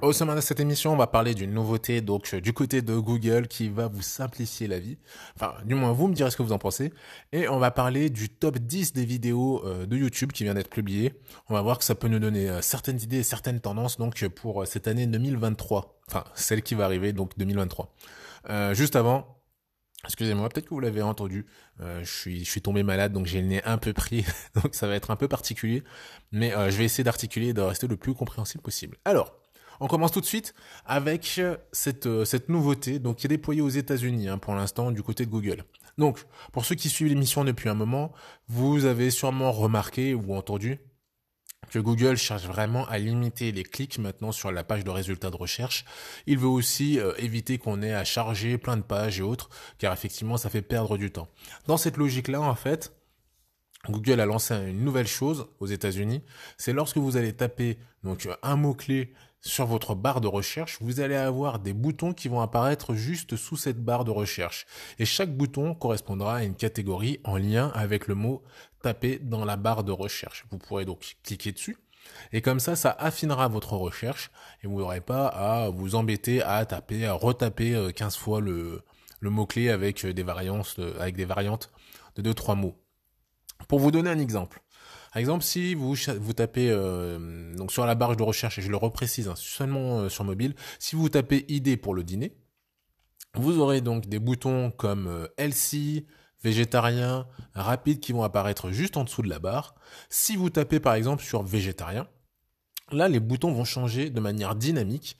[0.00, 3.48] Au sommet de cette émission, on va parler d'une nouveauté donc du côté de Google
[3.48, 4.96] qui va vous simplifier la vie.
[5.34, 6.92] Enfin, du moins vous me direz ce que vous en pensez.
[7.32, 10.70] Et on va parler du top 10 des vidéos euh, de YouTube qui vient d'être
[10.70, 11.14] publié.
[11.48, 14.24] On va voir que ça peut nous donner euh, certaines idées et certaines tendances donc
[14.28, 16.00] pour euh, cette année 2023.
[16.06, 17.92] Enfin, celle qui va arriver donc 2023.
[18.74, 19.34] juste avant,
[20.04, 21.44] Excusez-moi, peut-être que vous l'avez entendu.
[21.80, 24.24] je suis, je suis tombé malade, donc j'ai le nez un peu pris,
[24.54, 25.82] donc ça va être un peu particulier.
[26.30, 28.96] Mais je vais essayer d'articuler et de rester le plus compréhensible possible.
[29.04, 29.34] Alors,
[29.80, 30.54] on commence tout de suite
[30.86, 34.90] avec euh, cette, euh, cette nouveauté donc, qui est déployée aux États-Unis hein, pour l'instant
[34.90, 35.64] du côté de Google.
[35.96, 38.12] Donc, pour ceux qui suivent l'émission depuis un moment,
[38.48, 40.80] vous avez sûrement remarqué ou entendu
[41.70, 45.36] que Google cherche vraiment à limiter les clics maintenant sur la page de résultats de
[45.36, 45.84] recherche.
[46.26, 49.92] Il veut aussi euh, éviter qu'on ait à charger plein de pages et autres, car
[49.92, 51.28] effectivement ça fait perdre du temps.
[51.66, 52.92] Dans cette logique-là, en fait,
[53.88, 56.22] Google a lancé une nouvelle chose aux États-Unis.
[56.56, 61.00] C'est lorsque vous allez taper donc un mot clé sur votre barre de recherche, vous
[61.00, 64.66] allez avoir des boutons qui vont apparaître juste sous cette barre de recherche.
[64.98, 68.42] Et chaque bouton correspondra à une catégorie en lien avec le mot
[68.82, 70.44] tapé dans la barre de recherche.
[70.50, 71.76] Vous pourrez donc cliquer dessus.
[72.32, 74.30] Et comme ça, ça affinera votre recherche
[74.62, 78.82] et vous n'aurez pas à vous embêter à taper, à retaper 15 euh, fois le,
[79.20, 81.70] mot-clé avec des variantes, avec des variantes
[82.16, 82.76] de 2-3 mots.
[83.66, 84.62] Pour vous donner un exemple,
[85.12, 85.96] par exemple, si vous,
[86.34, 90.08] tapez euh, donc sur la barre de recherche, et je le reprécise hein, seulement euh,
[90.08, 92.36] sur mobile, si vous tapez idée pour le dîner,
[93.34, 96.04] vous aurez donc des boutons comme euh, LC,
[96.42, 99.74] végétarien, rapide qui vont apparaître juste en dessous de la barre.
[100.10, 102.06] Si vous tapez par exemple sur végétarien,
[102.92, 105.16] là les boutons vont changer de manière dynamique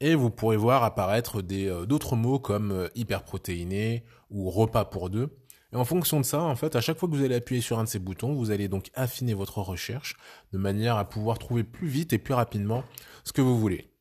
[0.00, 5.36] et vous pourrez voir apparaître d'autres mots comme hyperprotéiné ou repas pour deux
[5.72, 7.78] et en fonction de ça, en fait, à chaque fois que vous allez appuyer sur
[7.78, 10.16] un de ces boutons, vous allez donc affiner votre recherche
[10.52, 12.82] de manière à pouvoir trouver plus vite et plus rapidement
[13.24, 13.92] ce que vous voulez.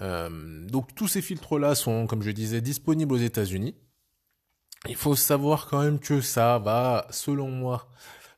[0.00, 3.76] Euh, donc tous ces filtres-là sont, comme je disais, disponibles aux États-Unis.
[4.88, 7.88] Il faut savoir quand même que ça va, selon moi,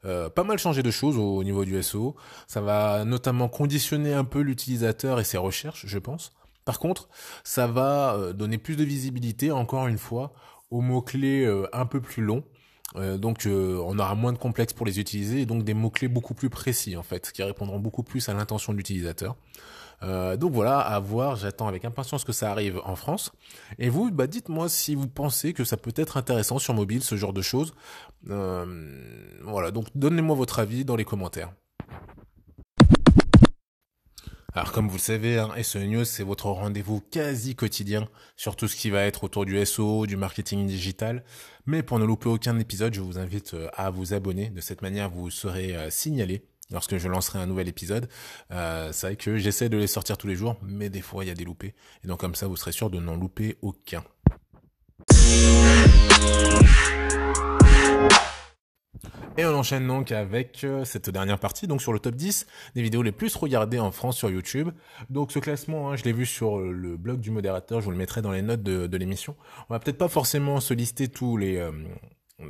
[0.04, 2.14] euh, pas mal changer de choses au, niveau du SEO.
[2.46, 6.32] Ça va notamment conditionner un peu l'utilisateur et ses recherches, je pense.
[6.66, 7.08] Par contre,
[7.42, 10.34] ça va euh, donner plus de visibilité, encore une fois,
[10.70, 12.44] aux mots-clés un peu plus longs
[12.96, 16.08] euh, donc euh, on aura moins de complexes pour les utiliser et donc des mots-clés
[16.08, 19.36] beaucoup plus précis en fait, qui répondront beaucoup plus à l'intention de l'utilisateur.
[20.02, 23.32] Euh, donc voilà, à voir, j'attends avec impatience que ça arrive en France.
[23.78, 27.16] Et vous, bah dites-moi si vous pensez que ça peut être intéressant sur mobile, ce
[27.16, 27.74] genre de choses.
[28.24, 31.52] voilà, donc donnez-moi votre avis dans les commentaires.
[34.56, 38.68] Alors comme vous le savez, hein, SEO News, c'est votre rendez-vous quasi quotidien sur tout
[38.68, 41.24] ce qui va être autour du SEO, du marketing digital.
[41.66, 44.48] Mais pour ne louper aucun épisode, je vous invite euh, à vous abonner.
[44.48, 48.08] De cette manière, vous serez euh, signalé lorsque je lancerai un nouvel épisode.
[48.50, 51.28] Euh, c'est vrai que j'essaie de les sortir tous les jours, mais des fois, il
[51.28, 51.74] y a des loupés.
[52.02, 54.02] Et donc comme ça, vous serez sûr de n'en louper aucun.
[59.38, 62.80] Et on enchaîne donc avec euh, cette dernière partie, donc sur le top 10 des
[62.80, 64.70] vidéos les plus regardées en France sur YouTube.
[65.10, 67.98] Donc ce classement, hein, je l'ai vu sur le blog du modérateur, je vous le
[67.98, 69.36] mettrai dans les notes de, l'émission.
[69.68, 71.58] On va peut-être pas forcément se lister tous les...
[71.58, 71.70] Euh,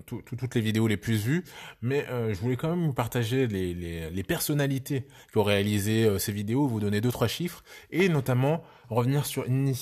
[0.05, 1.45] toutes les vidéos les plus vues,
[1.81, 6.67] mais euh, je voulais quand même vous partager les, personnalités qui ont réalisé ces vidéos,
[6.67, 9.73] vous donner deux trois chiffres et notamment revenir sur une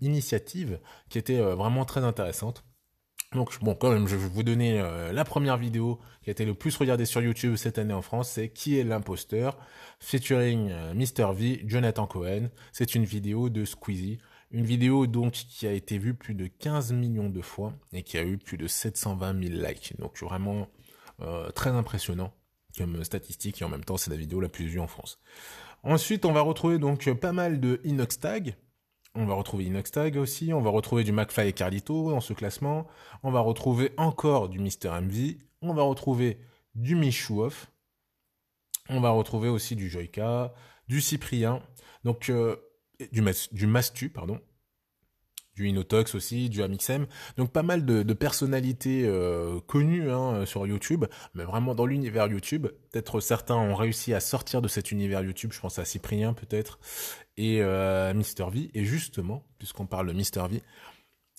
[0.00, 2.64] initiative qui était vraiment très intéressante.
[3.34, 6.44] Donc bon, quand même, je vais vous donner euh, la première vidéo qui a été
[6.44, 9.58] le plus regardée sur YouTube cette année en France, c'est Qui est l'imposteur?
[9.98, 12.50] Featuring euh, Mr V, Jonathan Cohen.
[12.72, 14.18] C'est une vidéo de Squeezie,
[14.52, 18.18] une vidéo donc qui a été vue plus de 15 millions de fois et qui
[18.18, 19.94] a eu plus de 720 000 likes.
[19.98, 20.68] Donc vraiment
[21.20, 22.32] euh, très impressionnant
[22.78, 25.20] comme statistique et en même temps c'est la vidéo la plus vue en France.
[25.82, 28.40] Ensuite, on va retrouver donc pas mal de inox tags
[29.14, 32.86] on va retrouver Inoxtag aussi, on va retrouver du McFly et Carlito dans ce classement,
[33.22, 35.00] on va retrouver encore du Mr.
[35.00, 36.38] MV, on va retrouver
[36.74, 37.70] du Michouoff,
[38.88, 40.52] on va retrouver aussi du Joyka,
[40.88, 41.62] du Cyprien,
[42.02, 42.56] donc euh,
[43.12, 44.40] du Mastu, pardon,
[45.54, 47.06] du Inotox aussi, du Amixem.
[47.36, 51.04] Donc pas mal de, personnalités euh, connues hein, sur YouTube,
[51.34, 52.68] mais vraiment dans l'univers YouTube.
[52.90, 56.78] Peut-être certains ont réussi à sortir de cet univers YouTube, je pense à Cyprien peut-être,
[57.36, 58.70] et euh, Mister V.
[58.74, 60.62] Et justement, puisqu'on parle de Mister V,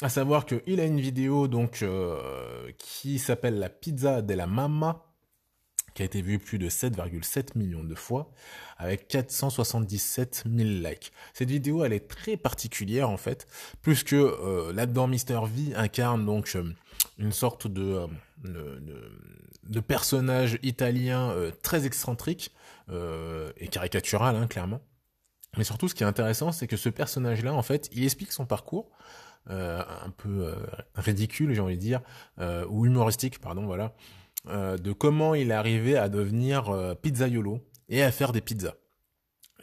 [0.01, 5.04] à savoir qu'il a une vidéo donc euh, qui s'appelle la pizza de la mama,
[5.95, 8.29] qui a été vu plus de 7,7 millions de fois,
[8.77, 11.11] avec 477 000 likes.
[11.33, 13.47] Cette vidéo, elle est très particulière en fait,
[13.81, 16.69] puisque euh, là-dedans, Mister V incarne donc euh,
[17.17, 18.05] une sorte de,
[18.45, 18.79] euh,
[19.63, 21.33] de, personnage italien
[21.63, 22.53] très excentrique
[22.89, 24.81] et caricatural, hein, clairement.
[25.57, 28.45] Mais surtout, ce qui est intéressant, c'est que ce personnage-là, en fait, il explique son
[28.45, 28.89] parcours.
[29.47, 30.53] un peu
[30.95, 32.01] ridicule, j'ai envie de dire,
[32.69, 33.95] ou humoristique, pardon, voilà,
[34.47, 38.75] euh, de comment il est arrivé à devenir euh, pizzaiolo et à faire des pizzas.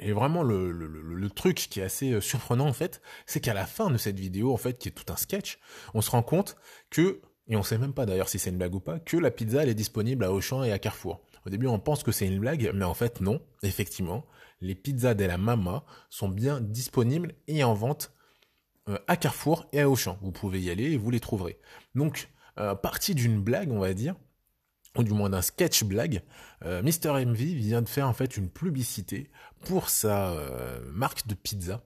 [0.00, 3.90] Et vraiment le, truc qui est assez euh, surprenant en fait, c'est qu'à la fin
[3.90, 5.60] de cette vidéo en fait, qui est tout un sketch,
[5.94, 6.56] on se rend compte
[6.90, 9.30] que et on sait même pas d'ailleurs si c'est une blague ou pas, que la
[9.30, 11.22] pizza elle est disponible à Auchan et à Carrefour.
[11.46, 14.26] Au début on pense que c'est une blague, mais en fait non, effectivement,
[14.60, 18.12] les pizzas la Mama sont bien disponibles et en vente
[19.06, 20.18] à Carrefour et à Auchan.
[20.22, 21.58] Vous pouvez y aller et vous les trouverez.
[21.94, 22.28] Donc,
[22.82, 24.14] partie d'une blague, on va dire,
[24.96, 26.22] ou du moins d'un sketch blague,
[26.64, 27.24] euh, Mr.
[27.24, 29.30] MV vient de faire en fait une publicité
[29.64, 31.82] pour sa euh, marque de pizza.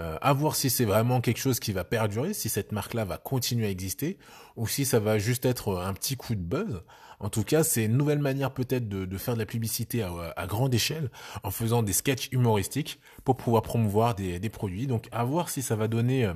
[0.00, 3.16] Euh, à voir si c'est vraiment quelque chose qui va perdurer, si cette marque-là va
[3.16, 4.18] continuer à exister,
[4.56, 6.82] ou si ça va juste être un petit coup de buzz.
[7.20, 10.74] En tout cas, c'est une nouvelle manière peut-être de, faire de la publicité à, grande
[10.74, 11.12] échelle,
[11.44, 14.88] en faisant des sketchs humoristiques pour pouvoir promouvoir des, des produits.
[14.88, 16.28] Donc à voir si ça va donner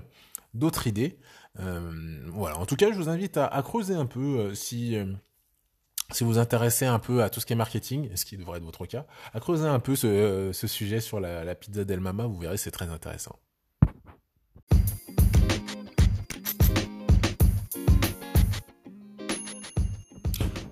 [0.54, 1.18] d'autres idées.
[1.56, 2.58] voilà.
[2.58, 4.96] En tout cas, je vous invite à, à creuser un peu si
[6.12, 8.58] si vous vous intéressez un peu à tout ce qui est marketing, ce qui devrait
[8.58, 12.00] être votre cas, à creuser un peu ce, ce sujet sur la, la pizza del
[12.00, 13.38] mama, vous verrez, c'est très intéressant.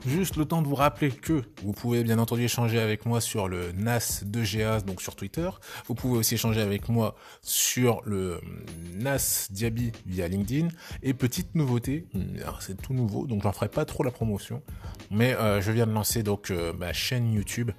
[0.06, 3.49] Juste le temps de vous rappeler que vous pouvez bien entendu échanger avec moi sur
[3.49, 5.50] le NAS de GA, donc sur Twitter.
[5.88, 8.41] Vous pouvez aussi échanger avec moi sur le
[8.94, 10.69] NAS Diaby via LinkedIn.
[11.03, 12.06] Et petite nouveauté,
[12.61, 14.62] c'est tout nouveau, donc j'en ferai pas trop la promotion,
[15.11, 17.73] mais euh, je viens de lancer euh, ma chaîne YouTube.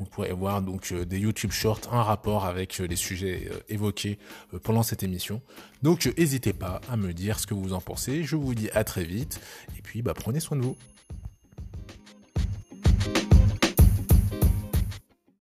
[0.00, 4.18] Vous pourrez voir donc euh, des YouTube Shorts en rapport avec les sujets évoqués
[4.64, 5.42] pendant cette émission.
[5.84, 8.24] Donc n'hésitez pas à me dire ce que vous en pensez.
[8.24, 9.40] Je vous dis à très vite
[9.78, 10.76] et puis bah, prenez soin de vous.